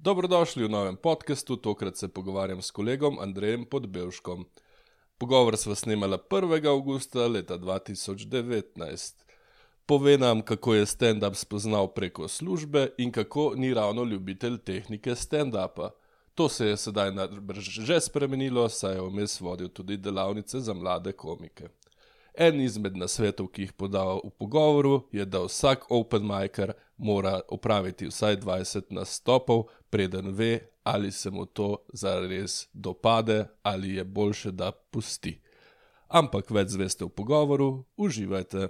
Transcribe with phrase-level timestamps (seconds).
[0.00, 4.46] Dobrodošli v novem podkastu, tokrat se pogovarjam s kolegom Andrejem Podbevškom.
[5.18, 6.68] Pogovor sva snimala 1.
[6.68, 9.14] augusta leta 2019.
[9.86, 15.90] Pove nam, kako je stand-up spoznal preko službe in kako ni ravno ljubitelj tehnike stand-upa.
[16.34, 17.12] To se je sedaj
[17.60, 21.68] že spremenilo, saj je vmes vodil tudi delavnice za mlade komike.
[22.34, 28.06] En izmed nasvetov, ki jih podaja v pogovoru, je, da vsak open micer mora opraviti
[28.06, 34.72] vsaj 20 nastopov, preden ve, ali se mu to zares dopade ali je boljše, da
[34.72, 35.40] pusti.
[36.08, 38.68] Ampak več zveste v pogovoru, uživajte.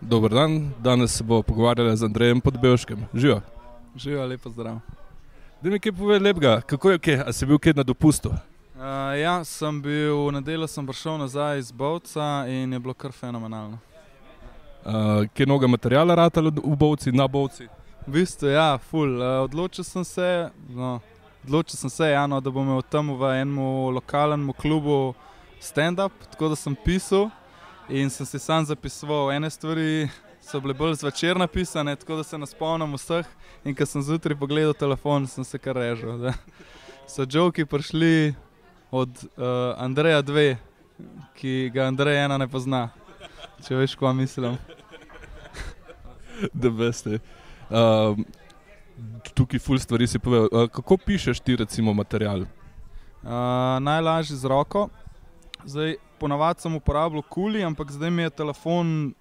[0.00, 3.06] Dobr dan, danes se bomo pogovarjali z Andrejem Podbevškem.
[3.14, 3.40] Živijo.
[3.96, 4.78] Živijo, lepo zdrav.
[5.62, 7.22] Da mi kaj pove lepega, kako je, okay?
[7.26, 8.30] a si bil kaj na dopustu?
[8.30, 13.12] Uh, ja, sem bil v nedeljo, sem prišel nazaj iz Bovca in je bilo kar
[13.12, 13.78] fenomenalno.
[14.84, 17.66] Uh, kaj je noga materijala ratalo v Bovci, na Bovci?
[18.08, 19.20] V bistvu, ja, ful.
[19.20, 20.94] Uh, odločil sem se, no,
[21.44, 23.58] odločil sem se ja, no, da bom imel tam v enem
[23.92, 25.12] lokalnem klubu
[25.60, 27.28] stand-up, tako da sem pisal
[27.92, 30.08] in sem si sam zapisoval ene stvari.
[30.40, 33.28] So bile bolj zvečer napisane, tako da se ne spomnim vseh.
[33.68, 36.16] In ko sem zjutraj pogledal telefon, sem se kar režil.
[36.16, 36.32] Da.
[37.04, 38.32] So joki prišli
[38.88, 40.56] od uh, Andreja 2,
[41.36, 42.86] ki ga Andrej ena ne pozna.
[43.68, 44.56] Če veš, kaj mislim.
[46.56, 47.20] Da veste.
[47.70, 48.24] Um,
[49.34, 50.48] tukaj ful stvari si povedal.
[50.52, 52.46] Uh, kako pišeš ti recimo material?
[53.22, 54.88] Uh, najlažje z roko.
[55.64, 59.12] Zdaj, ponavadi sem uporabljal kuli, ampak zdaj mi je telefon,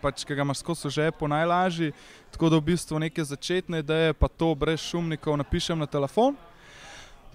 [0.00, 1.92] pač, ki ga imaš skozi žepo, najlažji.
[2.30, 6.36] Tako da v bistvu neke začetne ideje, pa to brez šumnikov napišem na telefon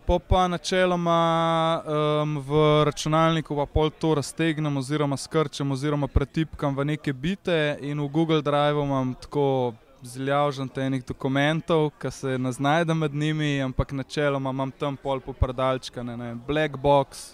[0.10, 1.22] po pa načeloma
[1.86, 2.52] um, v
[2.84, 8.42] računalniku pa pol to raztegnem oziroma skrčem oziroma pretipkam v neke bite in v Google
[8.42, 14.72] Drive imam tako zljavžen tenih dokumentov, ki se ne znajdem med njimi, ampak načeloma imam
[14.72, 17.34] tam pol poprdalčka, ne, ne, black box,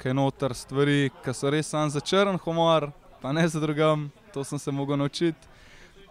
[0.00, 2.90] ki je noter stvari, ki so res sam za črn humor,
[3.22, 5.50] pa ne za drugam, to sem se mogel naučiti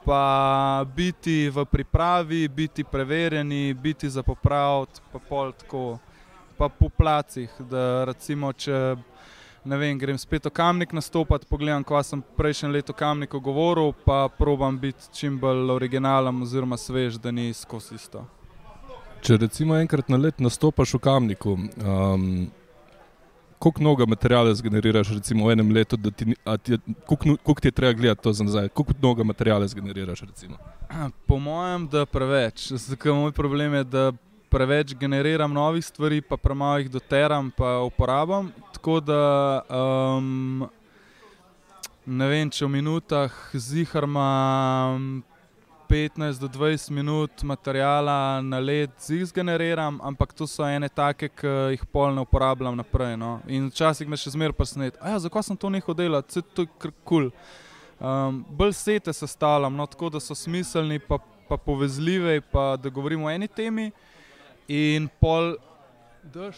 [0.05, 5.99] pa biti v pripravi, biti preverjeni, biti za popraviti, pa pol tako,
[6.57, 7.49] pa po placih.
[7.59, 8.95] Da recimo, če
[9.63, 14.27] ne vem, grem spet v kamnik nastopati, pogledam, ko sem prejšnje leto kamnik govoril, pa
[14.37, 18.25] probam biti čim bolj originalen oziroma svež, da ni skozi isto.
[19.21, 22.47] Če recimo enkrat na let nastopaš v kamniku, um,
[23.59, 27.93] koliko mnogo materijala zgeneriraš recimo, v enem letu, ti, ti, koliko, koliko ti je treba
[27.93, 30.21] gledati to za nazaj, koliko mnogo materijala zgeneriraš?
[30.21, 30.57] Recimo?
[31.27, 32.71] Po mojem, da preveč.
[32.71, 34.11] Zakaj moj problem je, da
[34.49, 38.51] preveč generiram novih stvari, pa premalo jih doteram, pa uporabljam.
[38.73, 40.67] Tako da um,
[42.05, 44.25] ne vem, če v minutah ziharma
[45.89, 51.85] 15 do 20 minut materijala na let zgeneriram, ampak to so ene take, ki jih
[51.91, 53.17] pol ne uporabljam naprej.
[53.17, 53.39] No.
[53.47, 56.75] In včasih me še zmeraj presneti, ja, zakaj sem to nehal delati, vse to je
[56.77, 57.29] kar kul.
[57.29, 57.33] Cool.
[57.99, 61.17] Um, bolj sete sestavljam, no, tako da so smiselni, pa,
[61.49, 63.89] pa povezljivi, pa da govorimo o eni temi.
[64.69, 65.55] In pol,
[66.23, 66.57] drž,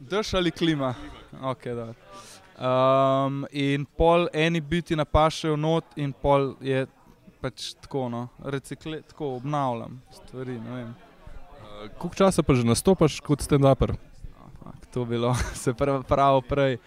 [0.00, 0.94] drž ali klima.
[1.38, 1.94] Okay,
[2.58, 6.86] um, in pol eni biti napašajo not, in pol je
[7.38, 10.56] pač tako, no, recikle, tako obnavljam stvari.
[10.58, 10.90] Uh,
[11.98, 13.94] koliko časa pa že nastopaš kot stand-upper?
[14.90, 16.78] To bilo, se pravi, prej.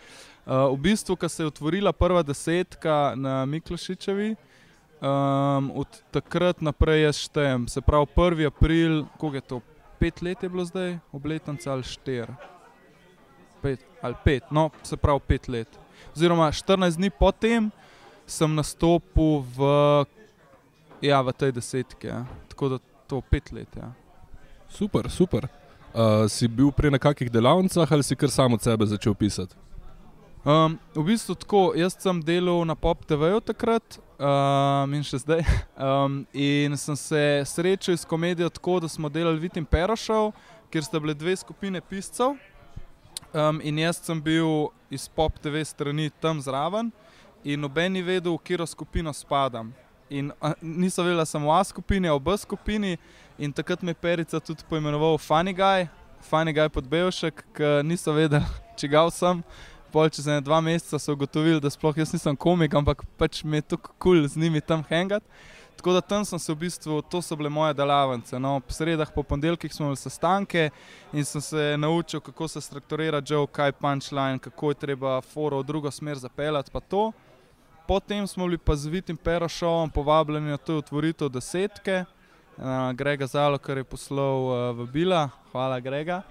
[0.47, 4.35] Uh, v bistvu, ko se je otvorila prva desetka na Miklošičevi,
[4.99, 7.67] um, od takrat naprej jaz štejem.
[7.67, 8.47] Se pravi, 1.
[8.47, 9.61] april, koliko je to?
[9.99, 12.29] Pet let je bilo zdaj, obletnica ali štir.
[13.61, 15.79] Pet, ali pet, no, se pravi, pet let.
[16.15, 17.71] Oziroma, 14 dni potem
[18.27, 20.05] sem nastopil v
[21.01, 22.25] Ja, v tej desetki, ja.
[22.49, 22.77] tako da
[23.07, 23.69] to pet let.
[23.77, 23.93] Ja.
[24.69, 25.47] Super, super.
[25.93, 29.55] Uh, si bil prej na kakih delavnicah ali si kar samo od sebe začel pisati?
[30.47, 35.43] Um, v bistvu tako, jaz sem delal na Pop TV-ju takrat um, in še zdaj.
[35.77, 40.31] Um, in sem se srečal s komedijo tako, da smo delali Vitim Perošov,
[40.71, 42.39] kjer sta bile dve skupine piscev.
[43.35, 46.95] Um, in jaz sem bil iz Pop TV strani tam zraven
[47.43, 49.75] in noben ni vedel, v katero skupino spadam.
[50.09, 50.31] In
[50.63, 52.97] niso vedeli, da sem v A skupini, v B skupini.
[53.37, 55.91] In takrat me je Perica tudi poimenoval Funny Guy,
[56.23, 58.47] Funny Guy pod Belšek, ker niso vedeli,
[58.79, 59.43] če ga sem.
[59.91, 63.57] Pol čez ne dva meseca so ugotovili, da sploh jaz nisem komik, ampak pač mi
[63.57, 65.23] je tako kul cool z njimi tam hangat.
[65.77, 68.39] Tako da tam sem se v bistvu, to so bile moje delavnice.
[68.39, 70.69] No, po sredah, po ponedeljkih smo imeli sestanke
[71.13, 75.61] in sem se naučil, kako se strukturira joke, kaj je punchline, kako je treba foro
[75.61, 76.71] v drugo smer zapeljati.
[77.87, 82.05] Potem smo bili pa z Vitim Perošovom povabljeni na to otvoritev desetke
[82.57, 86.23] uh, Grega Zalo, ki je poslal uh, v Bila, hvala Grega.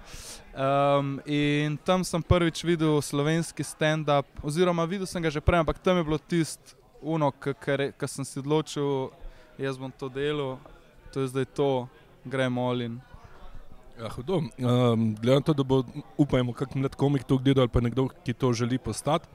[0.57, 5.77] Um, in tam sem prvič videl slovenski stand-up, oziroma videl sem ga že prej, ampak
[5.79, 6.73] tam je bilo tisto,
[7.37, 9.13] ki sem si odločil,
[9.57, 10.57] jaz bom to delal,
[11.13, 11.87] to je zdaj to,
[12.25, 12.97] gremo olin.
[13.97, 14.45] Ja, hudo.
[14.57, 15.81] Um, Gledam to, da bo,
[16.17, 19.25] upajmo, kak mlad komik to gledal ali pa nekdo, ki to želi postati.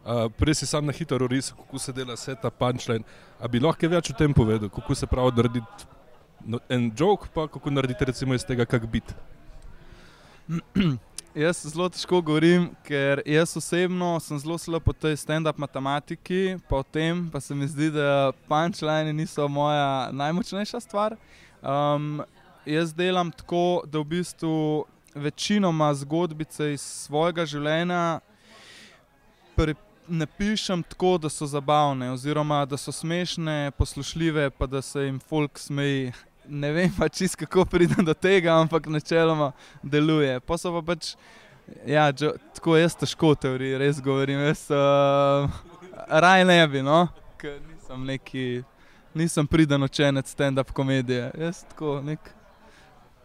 [0.00, 3.04] Uh, prej si sam na hitro risal, kako se dela vse ta punčline.
[3.38, 5.86] A bi lahko več o tem povedal, kako se pravi narediti
[6.44, 9.14] no, en jok, pa kako narediti recimo iz tega kak bit.
[11.34, 16.80] Jaz zelo težko govorim, ker jaz osebno sem zelo slab po tej stand-up matematiki, pa
[16.80, 21.14] o tem pa se mi zdi, da punčline niso moja najmočnejša stvar.
[21.62, 22.24] Um,
[22.66, 24.56] jaz delam tako, da v bistvu
[25.14, 28.18] večinoma zgodbice iz svojega življenja
[30.10, 35.58] napišem tako, da so zabavne, oziroma da so smešne, poslušljive, pa da se jim folk
[35.58, 36.12] smeji.
[36.50, 39.52] Ne vem pa čist, kako pridem do tega, ampak načeloma
[39.82, 40.40] deluje.
[40.42, 41.12] Pa so pa pač,
[41.86, 45.46] ja, džo, tako jaz težko teorij, res govorim, jaz uh,
[46.10, 47.04] raj ne bi, no,
[47.38, 48.44] ker nisem neki,
[49.14, 52.32] nisem priden učenec stand-up komedije, jaz tako nek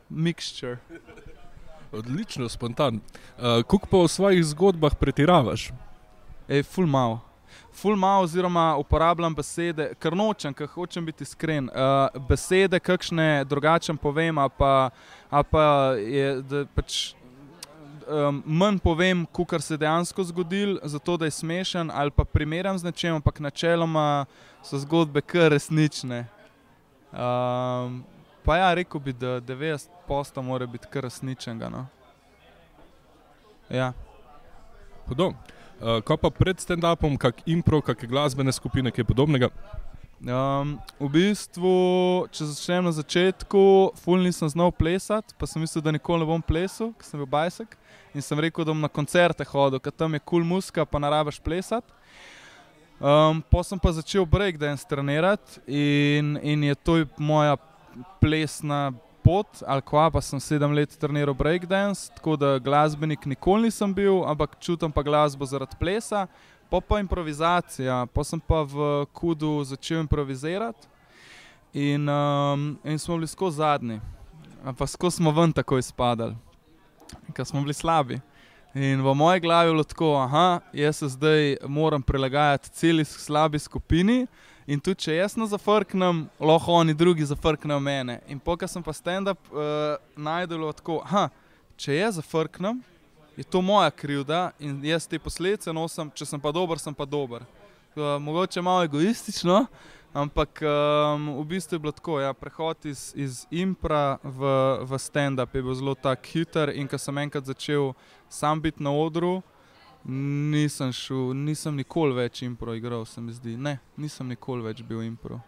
[0.10, 0.78] mixture.
[1.96, 3.00] Odlično, spontan.
[3.38, 5.72] Uh, Kako pa v svojih zgodbah pretiravaš?
[6.46, 7.24] Ej, ful mal.
[7.76, 11.70] Ful mal, oziroma uporabljam besede, ker nočem, ker hočem biti iskren.
[11.70, 14.90] Uh, besede, kakšne drugačen povem, a pa,
[15.30, 15.66] a pa
[16.00, 17.14] je, da pač.
[18.06, 22.78] Um, manj povem, kar se je dejansko zgodilo, zato da je smešen ali pa primerjam
[22.78, 24.26] z nečem, ampak načeloma
[24.62, 26.28] so zgodbe kar resnične.
[27.10, 28.04] Um,
[28.46, 31.70] Pa ja, rekel bi, da 90% mora biti kar resničnega.
[31.70, 31.86] No.
[33.70, 33.94] Ja.
[35.08, 35.34] Hudo.
[35.76, 39.52] Uh, ko pa pred stand-upom, kak impro, kakšne glasbene skupine, kaj podobnega?
[40.24, 41.74] Um, v bistvu,
[42.32, 46.40] če začnem na začetku, ful nisem znal plesati, pa sem mislil, da nikoli ne bom
[46.40, 47.76] plesal, ker sem bil bajsek.
[48.16, 51.02] In sem rekel, da bom na koncerte hodil, ker tam je kul cool muska, pa
[51.04, 51.92] narabaš plesati.
[52.96, 57.58] Um, pa sem pa začel breakdance trenirati in, in je to moja
[58.24, 58.96] plesna
[59.26, 64.22] pot, ali kva, pa sem sedem let treniral breakdance, tako da glasbenik nikoli nisem bil,
[64.30, 66.28] ampak čutim pa glasbo zaradi plesa,
[66.70, 70.88] pa pa improvizacija, pa sem pa v kudu začel improvizirati
[71.74, 74.00] in, um, in smo bili skozi zadnji,
[74.78, 76.36] pa skozi smo ven tako izpadali,
[77.34, 78.22] ker smo bili slabi.
[78.76, 83.60] In v moji glavi je bilo tako, da jaz se zdaj moram prilagajati celi slabi
[83.60, 84.28] skupini,
[84.66, 88.18] In tudi, če jaz ne zafrknem, lahko oni drugi zafrknejo mene.
[88.26, 91.28] In pokaj sem pa stand-up uh, najdel tako, da
[91.78, 92.80] če jaz zafrknem,
[93.38, 97.06] je to moja krivda in jaz te posledice nosim, če sem pa dober, sem pa
[97.06, 97.46] dober.
[97.94, 99.68] Uh, mogoče malo egoistično,
[100.18, 102.18] ampak um, v bistvu je bilo tako.
[102.24, 104.50] Ja, prehod iz, iz impra v,
[104.82, 107.94] v stand-up je bil zelo tak hiter in ko sem enkrat začel
[108.34, 109.44] sam biti na odru
[110.06, 113.56] nisem šel, nisem nikoli več impro igral, se mi zdi.
[113.58, 115.40] Ne, nisem nikoli več bil impro.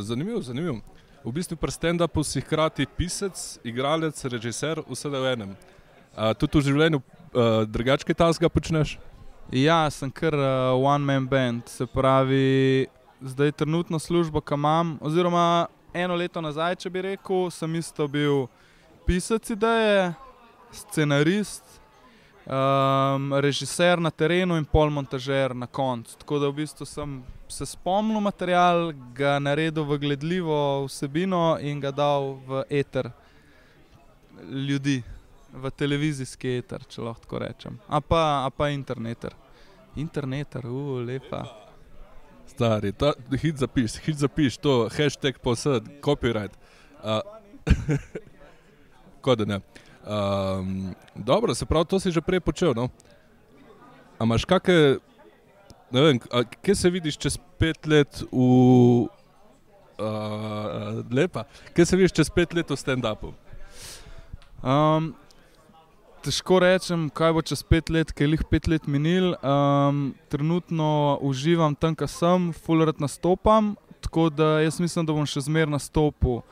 [0.00, 0.80] Zanimivo, zanimivo.
[1.24, 5.52] V bistvu pri stand-upu si hkrati pisec, igralec, režiser, vse v enem.
[6.16, 8.96] A, tudi v življenju uh, drugačke tasga počneš?
[9.52, 12.88] Ja, sem kar uh, one-man band, se pravi,
[13.20, 18.46] zdaj trenutno službo, ki imam, oziroma eno leto nazaj, če bi rekel, sem isto bil
[19.06, 20.10] pisec ideje,
[20.72, 21.71] scenarist,
[22.46, 26.16] um, režiser na terenu in pol montažer na koncu.
[26.18, 31.90] Tako da v bistvu sem se spomnil material, ga naredil v gledljivo vsebino in ga
[31.90, 33.10] dal v eter
[34.42, 35.02] ljudi,
[35.52, 37.78] v televizijski eter, če lahko tako rečem.
[37.88, 39.36] A pa, a pa interneter.
[39.96, 41.44] Interneter, uf, uh, lepa.
[42.48, 46.56] Stari, ta hit zapiš, hit zapiš, to hashtag posed, copyright.
[47.04, 47.20] Uh,
[49.24, 49.60] Kot da ne.
[50.02, 52.74] Um, dobro, se pravi, to si že prej počel.
[52.74, 52.90] No?
[54.18, 54.98] Ampak, kakšne,
[55.90, 56.16] ne vem,
[56.62, 59.06] kje se vidiš čez pet let v.
[60.02, 61.44] Uh, lepa,
[61.76, 63.30] kje se vidiš čez pet let v stand-upu?
[64.62, 65.14] Um,
[66.22, 69.34] težko rečem, kaj bo čez pet let, ker je jih pet let minil.
[69.42, 75.44] Um, trenutno uživam tam, kjer sem, fullerot nastopam, tako da jaz mislim, da bom še
[75.46, 76.42] zmeraj nastopil.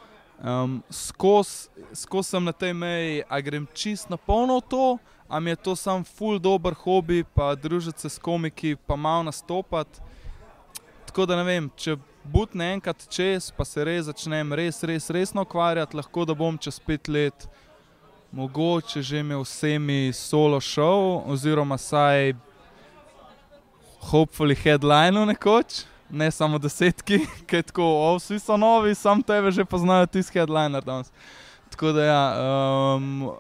[0.41, 5.57] Um, Skozi sem na tej meji, a grem čist na polno to, a mi je
[5.57, 10.01] to sam full dober hobi, pa družiti se s komiki, pa malo nastopati.
[11.07, 15.45] Tako da ne vem, če butne enkrat čez, pa se res začnem res, res resno
[15.45, 17.49] ukvarjati, lahko da bom čez pet let
[18.33, 22.33] mogoče že imel vsemi solo show, oziroma saj
[24.01, 25.85] hopefully headline nekoč.
[26.11, 30.23] Ne samo desetki, ki je tako, o, vsi so novi, sam tebe že poznajo, ti
[30.23, 31.13] si headliner danes.
[31.71, 32.25] Tako da ja,
[32.97, 33.31] um,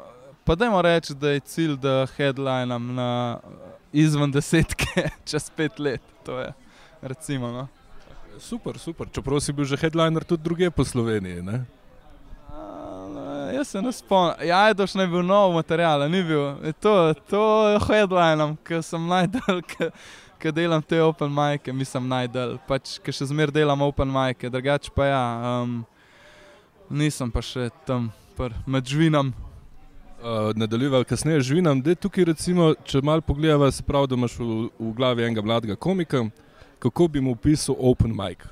[0.44, 3.38] pa dajmo reči, da je cilj, da headlinam na
[3.92, 6.02] izven desetke čez pet let.
[6.24, 6.52] To je,
[7.02, 7.50] recimo.
[7.52, 7.68] No.
[8.38, 9.08] Super, super.
[9.12, 11.42] Čeprav si bil že headliner tudi druge po Sloveniji.
[11.42, 11.64] Ne?
[12.48, 14.48] A, Jaz se ne spomnim.
[14.48, 16.56] Ja, je došlo, ne bil nov material, ni bil.
[16.64, 19.60] Je To, to je headline, ki sem najdel,
[20.40, 22.56] ki delam te open majke, mislim najdel.
[22.68, 25.22] Pač, ki še zmeraj delam open majke, drugače pa ja,
[25.60, 25.80] um,
[26.88, 29.34] nisem pa še tam pr, med žvinom.
[30.20, 34.48] Uh, Nadaljeval kasneje živinam, da tukaj, recimo, če malo pogledava, se pravi, da imaš v,
[34.76, 36.26] v glavi enega mladega komika,
[36.80, 38.44] kako bi mu opisal open mic.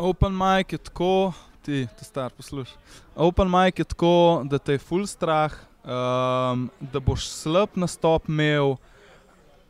[0.00, 1.32] Open mic je tako,
[1.64, 2.76] ti, ti star poslušaj.
[3.16, 4.14] Open mic je tako,
[4.48, 5.52] da te je full strah,
[5.84, 8.76] um, da boš slab nastop imel,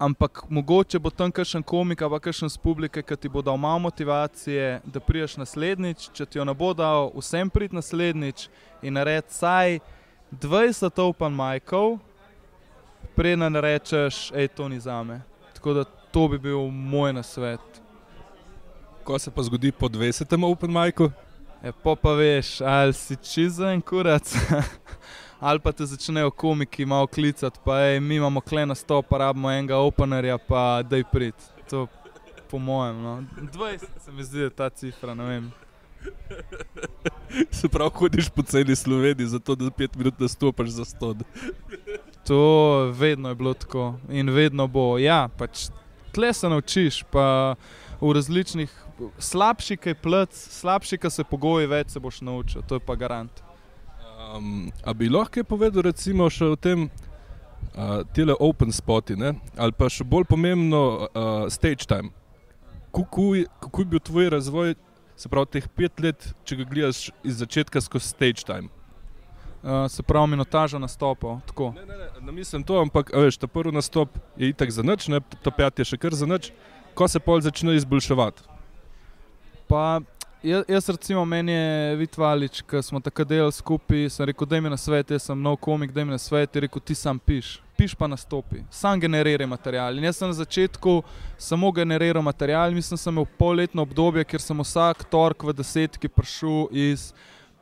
[0.02, 3.78] ampak mogoče bo tam kakšen komik ali kakšen z publike, ki ti bo dal malo
[3.78, 8.48] motivacije, da priješ naslednjič, če ti jo ne bo dal, vsem prid naslednjič
[8.82, 9.78] in nared saj
[10.32, 11.98] 20 open micov,
[13.14, 15.20] preden rečeš, hej, to ni zame.
[15.54, 17.82] Tako da to bi bil moj nasvet.
[19.04, 20.34] Ko se pa zgodi po 20.
[20.46, 21.10] open micu,
[21.62, 24.34] E, pa pa veš, ali si čizen kurac,
[25.42, 29.18] ali pa te začnejo komiki malo klicati, pa ej, mi imamo kle na sto, pa
[29.18, 31.34] rabimo enega openerja, pa daj prid.
[31.70, 31.86] To
[32.50, 33.02] po mojem.
[33.02, 33.24] No.
[33.52, 35.50] 20 se mi zdi, da je ta cifra, ne vem.
[37.58, 41.22] se pravi, hodiš po celi Sloveniji, zato da 5 minut nastopaš za 100.
[42.26, 44.98] To vedno je bilo tako in vedno bo.
[44.98, 45.68] Ja, pač
[46.12, 47.54] tle se naučiš, pa
[48.00, 48.70] v različnih,
[49.18, 53.42] slabši kaj plc, slabši kaj se pogoji, več se boš naučil, to je pa garant.
[54.22, 56.86] Um, a bi lahko povedal, recimo, še o tem,
[57.74, 59.34] uh, tele open spoti, ne?
[59.56, 62.12] ali pa še bolj pomembno, uh, stage time.
[62.92, 63.46] Kako je,
[63.88, 64.76] bil tvoj razvoj,
[65.16, 68.70] se pravi, teh pet let, če ga gledaš iz začetka skozi stage time?
[69.62, 71.72] Uh, se pravi, minutaža nastopov, tako.
[71.78, 75.08] Ne, ne, ne, ne mislim to, ampak veš, ta prvi nastop je itak za nič,
[75.10, 76.52] ne, ta pet je še kar za nič,
[76.98, 78.44] ko se pol začne izboljševati.
[79.70, 80.02] Pa
[80.42, 84.70] jaz, jaz recimo meni je Vitvalič, ki smo tako delali skupaj, sem rekel, da mi
[84.70, 87.60] na svet, jaz sem nov komik, da mi na svet, je rekel, ti sam piš.
[87.76, 89.96] Piš pa nastopi, sam generiraj material.
[89.98, 91.02] In jaz sem na začetku
[91.38, 96.68] samo generiral material, mislim, sem imel polletno obdobje, kjer sem vsak torek v desetki prišel
[96.70, 97.12] iz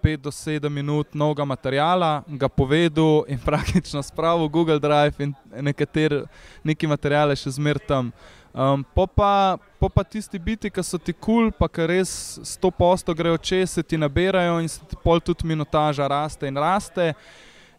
[0.03, 6.25] 5 do 7 minut novega materiala, ga povedal in praktično spravil Google Drive in nekateri
[6.65, 8.13] neki materiale še zmer tam.
[8.55, 12.11] Um, po, pa, po pa tisti biti, ki so ti kul, cool, pa ki res
[12.43, 17.13] 100% grejo čez, se ti nabirajo in se ti pol tudi minutaža raste in raste.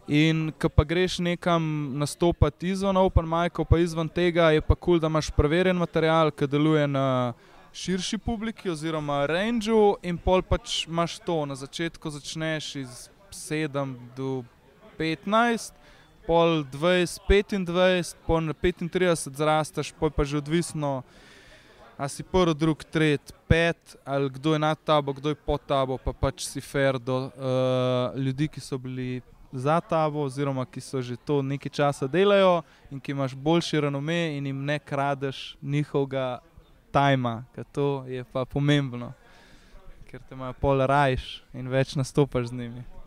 [0.07, 1.63] In ko pa greš nekam
[1.99, 6.31] nastopati izven Open Mic, pa izven tega je pa kul, cool, da imaš preverjen material,
[6.31, 7.33] ki deluje na
[7.73, 11.45] širši publiki oziroma rangeu in pol pač imaš to.
[11.45, 14.43] Na začetku začneš iz 7 do
[14.97, 15.80] 15
[16.27, 21.01] pol 20, 25, pol na 35 zrasteš, pol pa že odvisno,
[22.01, 25.97] a si prvi, drugi, tretji, pet, ali kdo je nad tabo, kdo je pod tabo,
[26.01, 31.01] pa pač si fair do uh, ljudi, ki so bili za tabo, oziroma ki so
[31.01, 36.39] že to nekaj časa delajo in ki imaš boljši renome in jim ne kradeš njihovega
[36.91, 39.13] tajma, ker to je pa pomembno,
[40.09, 43.00] ker te imajo pol rajš in več nastopaš z njimi.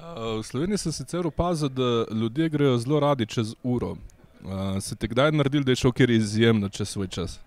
[0.00, 3.90] Uh, v Sloveniji sem sicer opazil, da ljudje grejo zelo radi čez uro.
[3.90, 7.40] Uh, se te kdaj naredil, da je šel kjer izjemno čez svoj čas?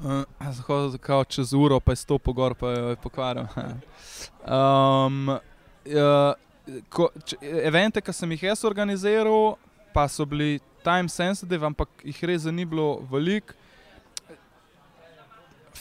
[0.00, 3.44] Uh, Zahodno kao čez uro, pa je sto pogor, pa je pokvaril.
[4.48, 6.32] um, uh,
[6.88, 9.58] ko, če, evente, ki sem jih jaz organiziral,
[9.92, 13.52] pa so bili time sensitive, ampak jih res ni bilo veliko.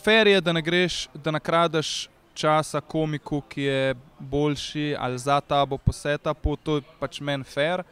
[0.04, 5.78] Fer je, da ne greš, da nakradeš časa komiku, ki je boljši ali za tabo
[5.78, 7.84] po setupu, to je pač meni fair.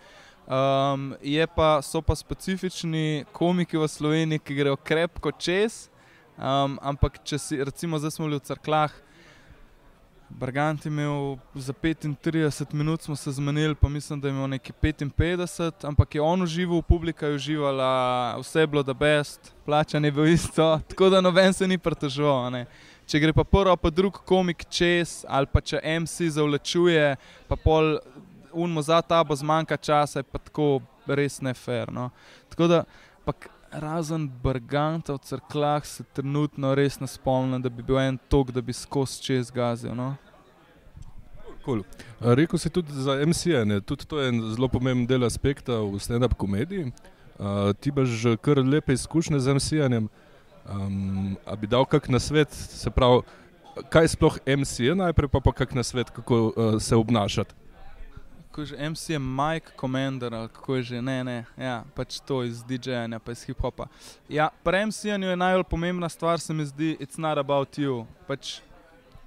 [0.44, 5.88] Um, je pa, so pa specifični komiki v Sloveniji, ki grejo krepko čez.
[6.36, 8.92] Um, ampak, če si, recimo, zdaj smo bili v crklah,
[10.40, 14.74] Brgant je imel za 35 minut, smo se zmenili, pa mislim, da je imel neki
[14.82, 20.12] 55, ampak je on užival, publika je uživala, vse je bilo da best, plačan je
[20.12, 22.66] bil isto, tako da noben se ni pritoževal.
[23.08, 27.16] Če gre pa prvo, pa drug komik čez, ali pa če MC zavlačuje,
[27.50, 27.98] pa pol
[28.54, 31.92] unmo za ta bo zmanjka časa, je pa tako res ne fair.
[31.92, 32.10] No.
[32.54, 32.84] Tako da,
[33.26, 33.34] pa
[33.74, 38.62] razen Brganta v crklah se trenutno res ne spomnim, da bi bil en tok, da
[38.62, 39.96] bi skozi čez gazil.
[39.98, 40.14] No.
[41.66, 41.84] Cool.
[42.20, 46.36] Rekl si tudi za MCN, tudi to je en zelo pomemben del aspekta v stand-up
[46.38, 46.92] komediji.
[47.40, 50.10] Uh, ti imaš kar lepe izkušnje z MCN-jem.
[50.70, 53.22] Um, a bi dal kak na svet, se pravi,
[53.92, 57.56] kaj sploh MC je najprej, pa pa kak na svet, kako uh, se obnašati.
[58.48, 62.64] Kako že MC je Mike Commander, kako je že ne, ne, ja, pač to iz
[62.64, 63.88] DJ-ja, pa iz hip-hopa.
[64.30, 68.06] Ja, pri MC-ju je najbolj pomembna stvar, se mi zdi, it's not about you.
[68.28, 68.62] Pač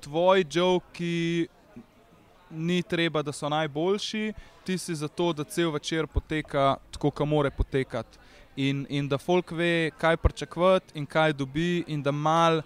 [0.00, 1.48] tvoji joki
[2.50, 4.32] ni treba, da so najboljši,
[4.64, 8.18] ti si zato, da cel večer poteka tako, kot mora potekati.
[8.56, 12.62] In, in da folk ve, kaj pričakovati in kaj dobi, in da mal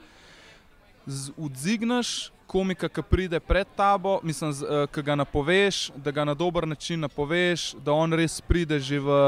[1.37, 6.67] odzigneš komika, ki pride pred tabo, mislim, uh, ki ga napoveš, da ga na dober
[6.69, 9.19] način napoveš, da on res pride že v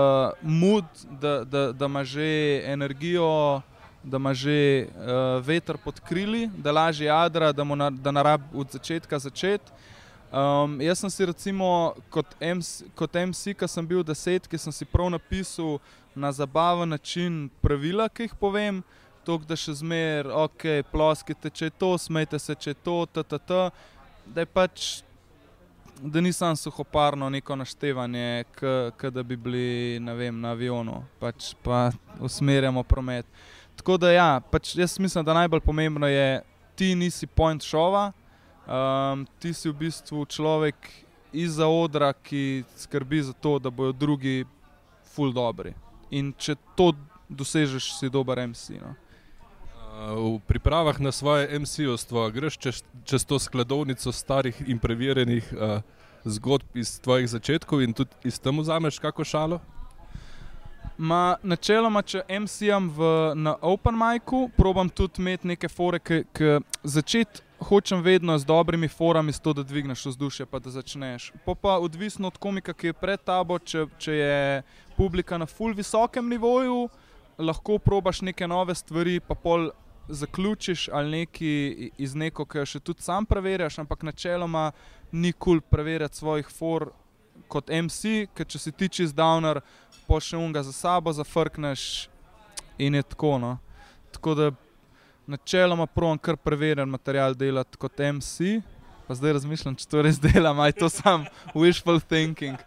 [0.42, 0.85] mud,
[1.21, 3.62] da, da, da ima že energijo,
[4.02, 8.71] da ima že uh, veter pod krili, da lažje jadra, da na, da narab od
[8.71, 9.73] začetka začeti.
[10.33, 14.73] Um, jaz sem si recimo kot MC, kot MC ki sem bil deset, ki sem
[14.73, 15.77] si prav napisal
[16.17, 18.81] na zabaven način pravila, ki jih povem,
[19.29, 23.59] to, da še zmer, ok, ploskite, če je to, smejte se, če je to, ttt,
[24.25, 24.87] da je pač,
[26.01, 31.91] da nisem suhoparno neko naštevanje, k, da bi bili vem, na avionu, pač pa
[32.25, 33.29] usmerjamo promet.
[33.77, 36.41] Tako da ja, pač jaz mislim, da najbolj pomembno je,
[36.73, 38.15] ti nisi point šova.
[38.62, 40.76] Um, ti si v bistvu človek
[41.33, 44.45] izza odra, ki skrbi za to, da bodo drugi
[45.14, 45.75] ful dobri.
[46.11, 46.92] In če to
[47.28, 48.78] dosežeš, si dober MC.
[48.78, 48.95] No.
[49.92, 55.85] V pripravah na svoje MC-ovstvo greš čez, čez to skladovnico starih in preverjenih uh,
[56.25, 59.61] zgodb iz tvojih začetkov in tudi iz tam vzameš kako šalo?
[60.99, 62.90] Ma, načeloma, če MC-am
[63.35, 69.33] na Open Micu, probam tudi imeti neke fore, ki začeti hočem vedno z dobrimi forami,
[69.33, 71.33] to, da dvigneš vzdušje, pa da začneš.
[71.45, 74.62] Po pa odvisno od komika, ki je pred tabo, če, če je
[74.97, 76.88] publika na full visokem nivoju,
[77.38, 79.71] lahko probaš neke nove stvari, pa pol
[80.09, 84.73] zaključiš ali neki iz neko, ki jo še tudi sam preverjaš, ampak načeloma
[85.12, 86.90] ni kul cool preverjati svojih for
[87.49, 89.61] kot MC, ker če si ti čez downer,
[90.07, 92.09] pošlji unga za sabo, zafrkneš
[92.79, 93.38] in je tako.
[93.38, 93.59] No.
[94.12, 94.51] Tako da
[95.27, 98.63] načeloma provam kar preverjen material delati kot MC,
[99.07, 102.59] pa zdaj razmišljam, če to res delam, aj to sam wishful thinking.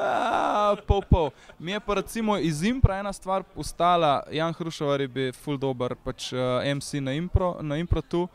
[0.00, 1.30] Ah, pol, pol.
[1.58, 5.94] Mi je pa recimo iz Impra ena stvar ustala, Jan Hrušovar je bil full dober,
[6.04, 8.28] pač uh, MC na Impro, na Impro tu.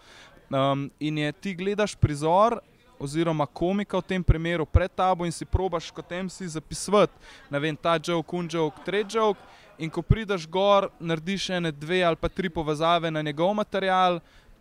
[0.50, 2.60] Um, in je ti gledaš prizor,
[3.00, 7.14] oziroma komika v tem primeru pred tabo in si probaš kot MC zapisati,
[7.50, 9.40] ne vem, ta joke, kun joke, tretji joke.
[9.78, 14.18] In ko prideš gor, narediš ene dve ali pa tri povezave na njegov material,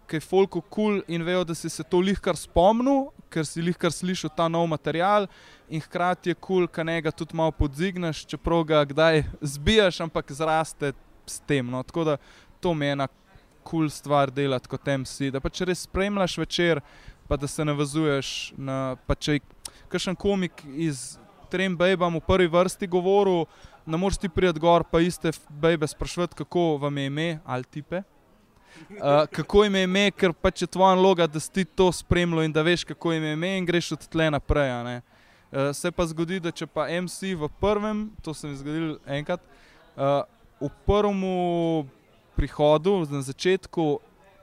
[0.07, 3.64] ki je folko kul cool in vejo, da si se to lihkar spomnil, ker si
[3.64, 5.27] lihkar slišal ta nov material.
[5.68, 10.33] In hkrati je kul, cool, kaj njega tudi malo podzigneš, čeprav ga kdaj zbijaš, ampak
[10.33, 10.92] zraste
[11.27, 11.66] s tem.
[11.66, 11.83] No.
[11.83, 12.16] Tako da
[12.61, 13.27] to mi je ena kul
[13.66, 16.81] cool stvar delati kot MC, da pa če res spremljaš večer,
[17.29, 18.97] pa da se navezuješ na.
[19.19, 19.41] Če je
[19.89, 21.19] kakšen komik iz
[21.51, 23.45] Trem Bejbam v prvi vrsti govoril,
[23.87, 28.03] ne moreš ti priti gor, pa iste bebe sprašvati, kako vam je ime ali tipe.
[28.91, 32.45] Uh, kako jim je ime, ker pač je tvoja naloga, da si ti to spremljal
[32.45, 34.71] in da veš, kako jim je ime, in greš od tle naprej.
[34.77, 38.99] Uh, se pa zgodi, da če pa MC v prvem, to se mi je zgodilo
[39.07, 39.41] enkrat,
[39.97, 40.27] uh,
[40.61, 41.23] v prvem
[42.37, 43.99] prihodu, na začetku,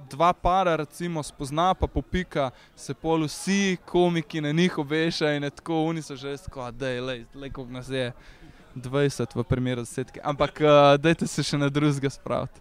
[0.10, 5.86] dva para, recimo, spozna, pa popika, se pol vsi komiki na njih obešajo in tako
[5.86, 8.12] oni so že skoro, da je le, le kako nas je.
[8.76, 12.60] 20 v primeru desetke, ampak uh, dajte se še na drugega spraviti.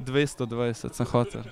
[0.00, 1.44] 220 sem hotel.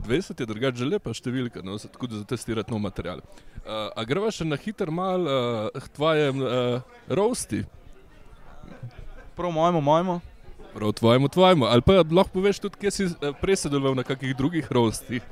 [0.00, 3.22] 20 je drugače lepa številka, no, tako da za testirati nov material.
[3.60, 7.62] Uh, a greva še na hiter mal uh, tvojem uh, rosti?
[9.36, 10.20] Prav mojemu, mojemu.
[10.74, 11.64] Prav tvojemu, tvojemu.
[11.66, 13.08] Ali pa lahko poveš tudi, kje si
[13.40, 15.22] prej sodeloval na kakih drugih rostih?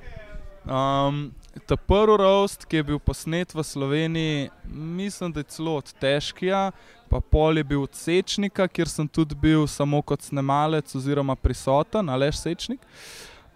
[0.68, 1.30] Um,
[1.66, 6.70] ta prvi roast, ki je bil posnet v Sloveniji, mislim, da je celo od težkega,
[7.08, 12.08] pa pol je bil od Sečnika, kjer sem tudi bil samo kot snemalec oziroma prisoten,
[12.08, 12.80] ali Sečnik.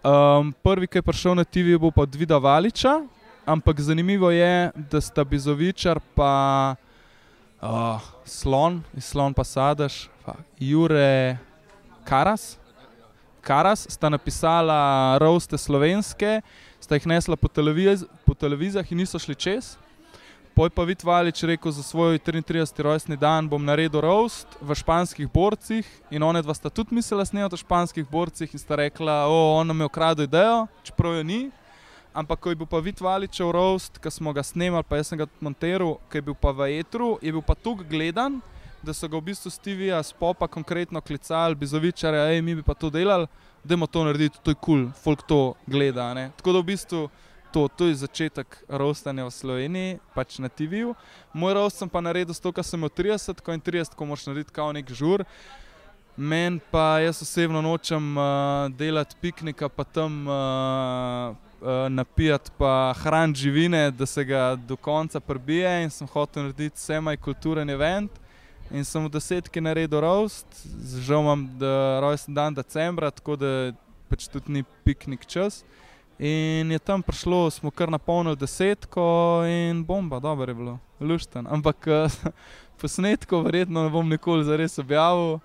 [0.03, 3.03] Um, prvi, ki je prišel na TV, je bil pa Dvida Valiča,
[3.45, 6.75] ampak zanimivo je, da sta Bizovičar pa
[7.61, 10.09] uh, Slon, Slon pa Sadaš,
[10.59, 11.37] Jure
[12.03, 12.57] Karas.
[13.41, 16.41] Karas sta napisala roaste slovenske
[16.83, 19.75] sta jih nesla po, televiz po televizijah in niso šli čez.
[20.53, 22.83] Poj pa vid Valič rekel za svoj 33.
[22.85, 27.57] rojstni dan, bom naredil roast v španskih borcih in one dva sta tudi mislila snemati
[27.57, 31.41] v španskih borcih in sta rekla, o, on nam je ukradel idejo, čeprav jo ni.
[32.13, 35.17] Ampak ko je bil pa vid Valičev roast, ki smo ga snemali, pa jaz sem
[35.17, 38.37] ga monteral, ki je bil pa v etru, je bil pa tukaj gledan,
[38.83, 42.89] da so ga v bistvu Stevija spopa konkretno klicali, bizovičarja, hej, mi bi pa to
[42.89, 43.27] delali,
[43.63, 46.13] dajmo to narediti, to je kul, cool, folk to gleda.
[46.13, 46.31] Ne?
[46.37, 47.09] Tako da v bistvu
[47.53, 50.95] to, to je začetek rostanja v Sloveniji, pač na TV-ju.
[51.37, 54.09] Moj rost sem pa naredil s to, kar sem imel 30, ko in 30, ko
[54.09, 55.23] moraš narediti kao nek žur.
[56.17, 60.33] Meni pa jaz osebno nočem uh, delati piknika, pa tam uh,
[61.61, 65.83] uh, napijati, pa hraniti živine, da se ga do konca prebije.
[65.85, 68.22] In sem hotel narediti semaj kulturen event.
[68.73, 70.47] In sem v desetki naredil rost,
[71.05, 71.45] žal imam
[72.01, 73.49] rojsten dan decembra, tako da
[74.09, 75.61] pač tudi ni piknik čas.
[76.17, 81.45] In je tam prišlo, smo kar napolnili desetko in bomba, dobro je bilo, lušten.
[81.49, 81.85] Ampak
[82.81, 85.37] posnetko verjetno ne bom nikoli zares objavil.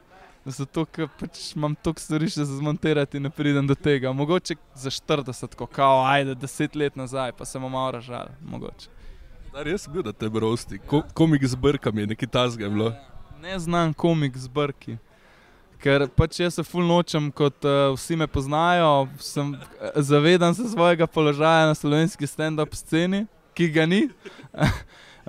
[0.49, 4.15] Zato, ker pač imam toliko stvari še za zmontirati in ne pridem do tega.
[4.17, 8.33] Mogoče za 40, kot kao, ajde, 10 let nazaj, pa se bomo malo ražali.
[9.53, 10.81] Da, res je bil, da te brosti.
[10.89, 12.89] Ko, komik z brkami, nekaj tasga je bilo.
[12.97, 13.18] Ne
[13.59, 14.99] znam komik z brki.
[15.79, 19.53] Ker pač jaz se ful nočem, kot uh, vsi me poznajo, sem,
[19.95, 24.09] zavedam se svojega položaja na slovenski stand-up sceni, ki ga ni.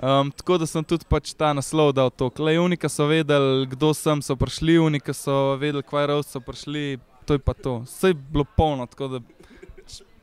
[0.00, 2.30] Um, tako da sem tudi pač ta naslov dal to.
[2.40, 6.96] Le unika so vedeli, kdo sem, so prišli, unika so vedeli, kaj rož so prišli,
[7.28, 7.82] to je pa to.
[7.84, 9.20] Vse je bilo polno, tako da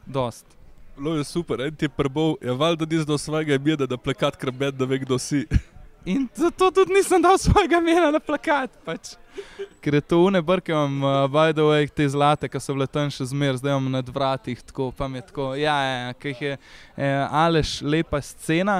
[0.01, 0.49] dost.
[0.97, 4.41] Bilo je super, en ti je prbol, je valjda ni zdal svojega imena, da plekat
[4.41, 5.45] krbet, da ve, kdo si.
[6.07, 8.71] In zato tudi nisem dal svojega imena na plakat.
[8.85, 9.17] Pač.
[9.83, 12.87] Ker je to une brke, imam, uh, by the way, te zlate, ki so bile
[12.87, 15.49] tam še zmer, zdaj imam nad vratih, tako pa mi je tako.
[15.59, 18.77] Ja, ja, ja ki jih je eh, Aleš lepa scena,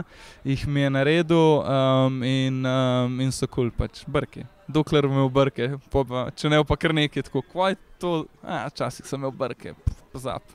[0.48, 4.48] jih mi je naredil um, in, um, in so kul, cool, pač brke.
[4.72, 8.16] Dokler bom imel brke, pa, če ne pa kar nekaj, tako, kaj to,
[8.48, 9.76] včasih sem imel brke,
[10.16, 10.48] pozap.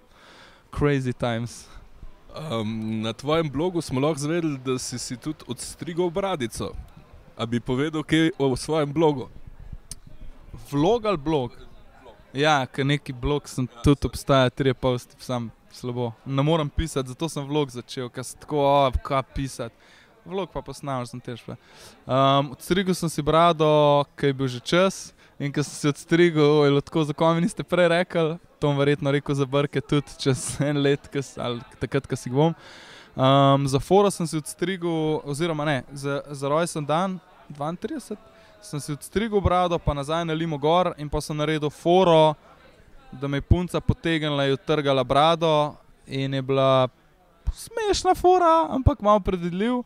[0.72, 1.66] Crazy times.
[2.32, 6.72] Um, na tvojem blogu smo lahko zvedeli, da si, si tudi odstrigel bradico.
[7.36, 9.28] A bi povedal, kaj o svojem blogu?
[10.70, 11.56] Vlog ali blog?
[12.32, 16.12] Ja, ker neki blog sem ja, tudi obstaja, tri posti, sam slabo.
[16.24, 18.64] Ne morem pisati, zato sem vlog začel, ker sem tako,
[19.04, 19.76] kaj pisati.
[20.24, 21.42] Vlog pa posnamem, sem tež.
[21.48, 23.68] Um, odstrigel sem si brado,
[24.16, 25.12] kaj je bil že čas.
[25.42, 29.10] In ko sem se odstrigel, je tako, zakaj mi niste prej rekli, to bom verjetno
[29.10, 32.54] rekel za brke tudi čez en let, kas, ali takrat, ko si bom.
[33.16, 37.18] Um, za foro sem se odstrigel, oziroma ne, za, za rojsten dan
[37.50, 38.14] 32,
[38.62, 42.34] sem se odstrigel brado, pa nazaj na Limo Gor in pa sem naredil foro,
[43.10, 45.74] da me je punca potegnila in utrgala brado
[46.06, 46.88] in je bila
[47.50, 49.82] smešna fora, ampak malo predvidljiv.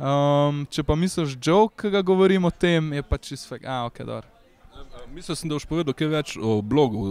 [0.00, 3.68] Um, če pa misliš, joke, ki ga govorim o tem, je pa čisto fek.
[3.68, 4.33] Ah, ok, dobro.
[5.12, 7.04] Mislil sem, da boš povedal kaj več o blogu,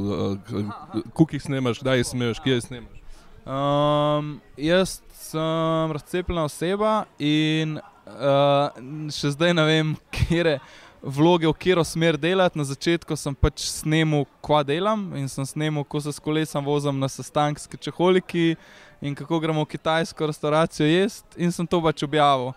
[1.14, 3.00] kako jih snemaš, kdaj jih snemaš, kje jih snemaš.
[3.44, 8.72] Um, jaz sem razcepljena oseba in uh,
[9.12, 10.58] še zdaj ne vem, kje
[11.04, 12.58] vloge, v katero smer delati.
[12.58, 17.00] Na začetku sem pač snemal, kva delam in sem snemal, ko se s kolesom vozim
[17.00, 18.56] na sestank s čeholiki
[19.04, 22.54] in kako gremo v kitajsko restauracijo jesti in sem to pač objavil.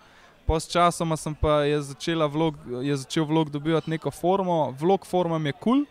[0.47, 1.81] Postčasoma sem pa je
[2.31, 5.61] vlog, je začel vlog dobivati neko formo, vlog forma je kul.
[5.63, 5.87] Cool.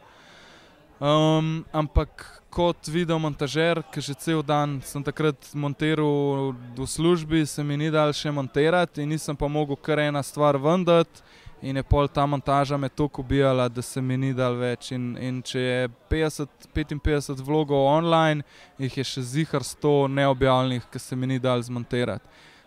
[0.99, 7.63] Um, ampak kot video montažer, ki že cel dan sem takrat montiral v službi, se
[7.63, 11.19] mi ni dal še montirati in nisem pa mogel kar ena stvar vendati.
[11.61, 14.91] In je pol ta montaža me toliko ubijala, da se mi ni dal več.
[14.95, 18.43] In, in če je 50, 55 vlogov online,
[18.79, 22.23] jih je še zihar 100 neobjavljenih, ki se mi ni dal zmontirati.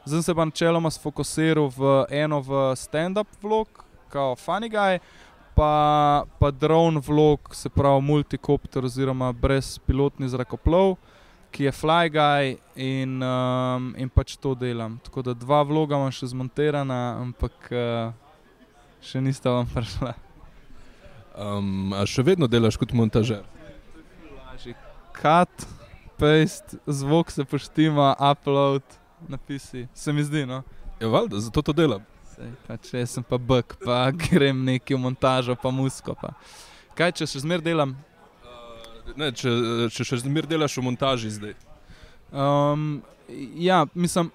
[0.09, 3.68] Zdaj se pa načeloma sfokusiral v eno v stand-up vlog,
[4.09, 5.03] kot Funny Guy,
[5.53, 10.94] pa, pa drone vlog, se pravi multikopter oziroma brezpilotni zrakoplov,
[11.53, 14.97] ki je Fly Guy in, um, in pač to delam.
[15.05, 18.09] Tako da dva vloga imam še zmontirana, ampak uh,
[19.05, 20.14] še nista vam prišla.
[21.37, 23.44] Um, a še vedno delaš kot montažer?
[25.12, 25.68] Cut,
[26.16, 28.97] paste, zvok se poštima, upload
[29.29, 30.47] napisi, se mi zdi.
[30.47, 30.63] No?
[31.01, 32.05] Ja, valjda, zato to delam.
[32.35, 36.15] Sej, pa če sem pa bik, pa grem neki v montažo, pa musko.
[36.19, 36.35] Pa.
[36.99, 37.97] Kaj če še zmer delam?
[38.43, 39.53] Uh, ne, če,
[39.95, 41.57] če še zmer delaš v montaži zdaj.
[42.31, 43.01] Um,
[43.59, 44.33] ja, mislim.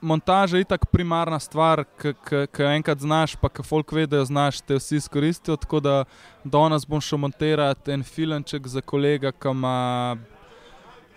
[0.00, 2.14] Montaža je tako primarna stvar, ki
[2.56, 5.58] jo enkrat znaš, pa ki folk ve, da jo znaš, te vsi izkoristijo.
[5.60, 5.96] Tako da
[6.40, 10.16] danes bom šel montirati en filmček za kolega, ki ima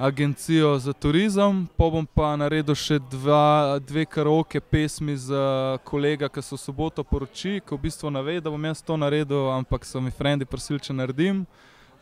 [0.03, 6.41] agencijo za turizem, pa bom pa naredil še dva, dve karaoke pesmi za kolega, ki
[6.43, 10.01] so soboto poroči, ki v bistvu ne ve, da bom jaz to naredil, ampak so
[10.03, 11.45] mi frendi prosili, če naredim.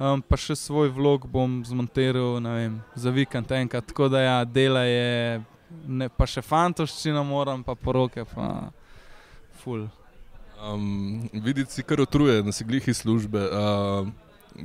[0.02, 4.82] Um, pa še svoj vlog bom zmontiral vem, za vikend enkrat, tako da ja, dela
[4.90, 5.38] je,
[5.86, 8.72] ne, pa še fantoščina moram, pa poroke, pa
[9.62, 9.86] ful.
[10.58, 13.46] Um, Videti si kar otruje, da si glih iz službe.
[13.46, 14.10] Uh,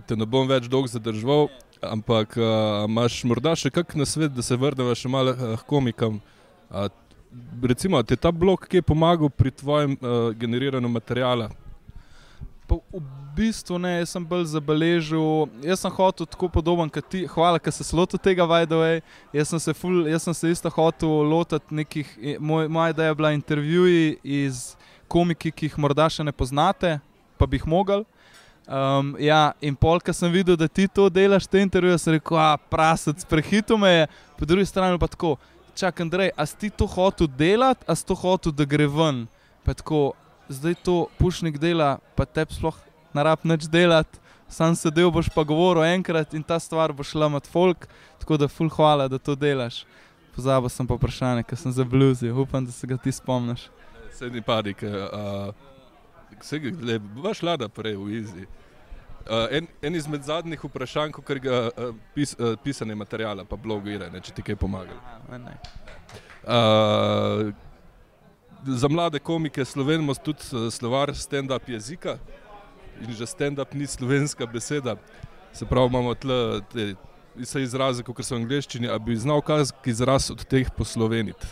[0.08, 1.50] te ne bom več dolgo zadržal,
[1.82, 6.20] ampak uh, imaš morda še kak na svet, da se vrnemo še malo uh, komikam.
[6.70, 6.88] Uh,
[7.62, 11.50] recimo, ti je ta blok, ki je pomagal pri tvojem uh, generiranju materijala?
[12.66, 13.00] Pa v
[13.36, 15.46] bistvu ne, jaz sem bolj zabeležil.
[15.62, 19.04] Jaz sem hotel tako podoben kot ti, hvala, ker se lotil tega Vajdove.
[19.36, 22.10] Jaz, jaz sem se isto hotel lotiti nekih,
[22.40, 24.74] moj, moja ideja je bila intervjuji iz
[25.06, 26.96] komiki, ki jih morda še ne poznate,
[27.38, 28.02] pa bi jih mogli.
[28.66, 32.34] Um, ja, in pol, ki sem videl, da ti to delaš, te intervjuje, sem rekel,
[32.34, 35.36] a prasec, prehito me je, po drugi strani pa tako.
[35.78, 39.26] Čakaj, Andrej, a si ti to hotel delati, a si to hotel, da gre ven?
[39.62, 40.16] Pa tako,
[40.50, 42.74] zdaj to pušnik dela, pa te sploh
[43.14, 44.18] ne rab več delati,
[44.50, 47.86] sam sedel boš pa govoril enkrat in ta stvar bo šla med folk,
[48.18, 49.84] tako da ful hvala, da to delaš.
[50.34, 53.70] Pozabil sem pa vprašanje, ker sem zabluzil, upam, da se ga ti spomniš.
[54.18, 54.82] Sedni padik.
[54.82, 55.54] Uh...
[56.40, 58.46] Vse je vaš lada prej v Izi.
[59.26, 64.20] Uh, en, en izmed zadnjih vprašanj, ko ga uh, pis, uh, pisanje materijala, pa blogiranje,
[64.20, 64.94] če ti kaj pomaga.
[66.46, 67.50] Uh,
[68.66, 72.18] za mlade komike slovenimo tudi slovar stand-up jezika
[73.00, 74.96] in že stand-up ni slovenska beseda.
[75.52, 76.94] Se pravi, imamo tle te,
[77.62, 81.46] izraze, kot so v angleščini, a bi znal kazati izraz od teh posloveniti.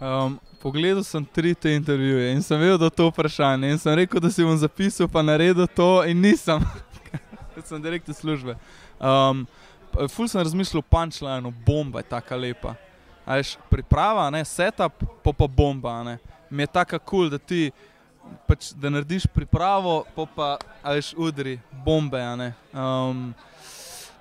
[0.00, 3.70] Um, pogledal sem tri te intervjuje in sem vedel, da je to vprašanje.
[3.70, 6.60] In sem rekel, da si bom zapisal, pa naredil to, in nisem,
[7.08, 8.58] ker sem direktor službe.
[9.00, 9.46] Um,
[10.12, 12.74] ful sem razmišljal, punčlajno, bomba je tako lepa.
[13.26, 16.02] Ajš, priprava, ne, setup, pa pa bomba.
[16.04, 16.18] Ne.
[16.50, 17.70] Mi je tako kul, cool, da ti
[18.46, 20.50] pač, da narediš pripravo, pa pa
[20.82, 22.20] ajš udri, bombe.
[22.76, 23.32] Um,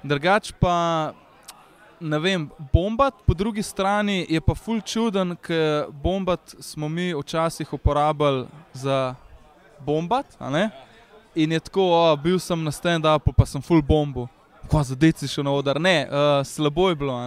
[0.03, 1.11] drugač pa
[1.99, 7.73] ne vem, bombat, po drugi strani je pa ful čuden, ker bombat smo mi včasih
[7.73, 9.15] uporabljali za
[9.79, 10.25] bombat.
[11.36, 14.27] In je tako, o, bil sem na stand-upu, pa sem full bombo,
[14.71, 15.79] ko za deci šel na oder.
[15.79, 17.17] Ne, uh, slabo je bilo,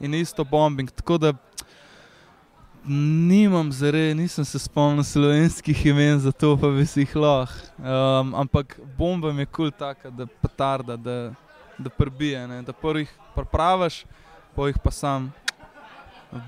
[0.00, 0.90] in isto bombing.
[0.90, 1.32] Tako da
[3.28, 7.54] nimam zare, nisem se spomnil slovenskih imen za to, pa bi si jih lahko.
[7.78, 11.32] Um, ampak bomba mi je kul cool taka, da petarda, da,
[11.78, 12.62] da prbije, ne?
[12.62, 13.14] da prvih
[13.52, 14.04] praviš,
[14.56, 15.32] pa jih pa sam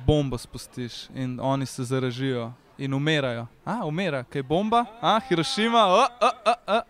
[0.07, 3.47] bombo spustiš in oni se zaražijo in umirajo.
[3.65, 6.81] A, umira, kaj je bomba, a, Hirošima, a, a, a, a.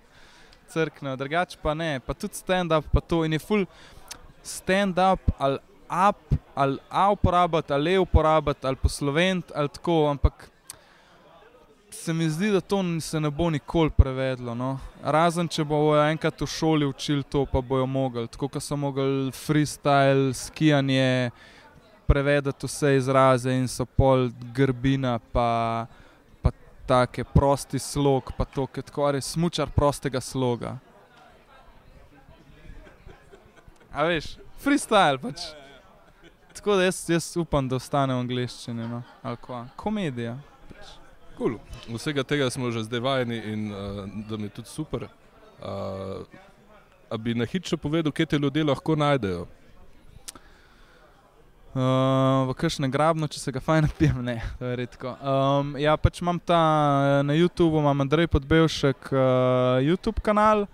[0.69, 3.67] crkne, drugače pa ne, pa tudi stand-up, pa to in je full
[4.43, 5.59] stand-up ali
[6.09, 10.51] up, ali a uporabiti, ali e uporabiti, ali poslovent, ali tako, ampak
[11.97, 14.55] se mi zdi, da to se ne bo nikoli prevedlo.
[14.55, 14.79] No?
[15.03, 18.29] Razen če bo enkrat v šoli učili to, pa bojo mogli.
[18.29, 21.31] Tako kot so mogli freestyle, skijanje,
[22.07, 25.87] prevedati vse izraze in so pol grbina, pa,
[26.43, 26.53] pa
[26.87, 30.77] take prosti slog, pa to, ki tako je smočar prostega sloga.
[33.93, 35.49] A veš, freestyle pač.
[36.57, 39.03] Tako da jaz, jaz upam, da ostane v angleščini, no?
[39.23, 40.39] ali kva, komedija.
[41.37, 41.59] Cool.
[41.93, 45.05] Vsega tega smo že zdaj vajeni in uh, da mi je tudi super.
[45.61, 46.25] Uh,
[47.11, 49.45] a bi na hitro povedal, kje te ljudje lahko najdejo?
[51.77, 55.13] Uh, v kakšnem grabnu, če se ga fajn napijem, ne, to je redko.
[55.21, 56.57] Um, ja, pač imam ta
[57.21, 59.21] na YouTubu, imam Andrej Podbevšek uh,
[59.85, 60.65] YouTube kanal,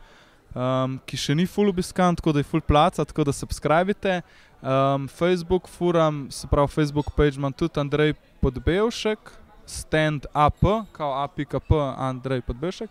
[0.55, 4.21] um, ki še ni full obiskan, tako da je full placa, tako da subskrbite.
[4.63, 12.41] Um, Facebook furam, se pravi Facebook page imam tudi Andrej Podbevšek stand-up, kao apik.p, Andrej
[12.41, 12.91] Podbešek.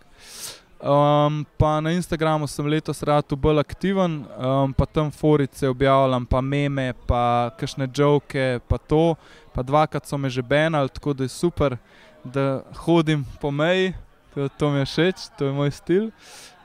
[0.82, 6.40] Um, pa na Instagramu sem letos rado bolj aktiven, um, pa tam forice objavljam, pa
[6.40, 9.14] meme, pa kakšne joke, pa to.
[9.54, 11.76] Pa dvakrat so me že benali, tako da je super,
[12.24, 13.92] da hodim po meji,
[14.34, 16.10] to, to mi je všeč, to je moj stil.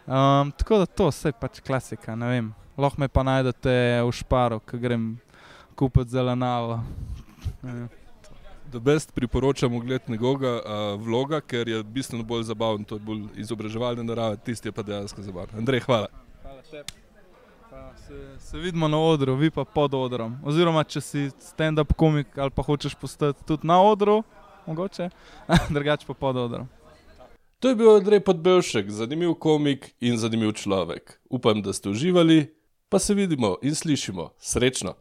[0.07, 2.49] Um, tako da to vse pač klasika, ne vem.
[2.77, 5.19] Lahko me pa najdete v šparu, ko grem
[5.77, 6.81] kupiti zelenavo.
[8.71, 13.21] Da best priporočam ogled njegovega uh, vloga, ker je bistveno bolj zabaven, to je bolj
[13.35, 15.55] izobraževalne narave, tisti je pa dejansko zabaven.
[15.57, 16.07] Andrej, hvala.
[16.41, 17.07] Hvala tebi.
[18.07, 20.37] Se, se vidimo na odru, vi pa pod odrom.
[20.43, 24.21] Oziroma, če si stand-up komik ali pa hočeš postati tudi na odru,
[24.67, 25.09] mogoče,
[25.75, 26.67] drugače pa pod odrom.
[27.59, 31.19] To je bil Andrej Podbevšek, zanimiv komik in zanimiv človek.
[31.29, 32.53] Upam, da ste uživali,
[32.89, 34.29] pa se vidimo in slišimo.
[34.39, 34.93] Srečno!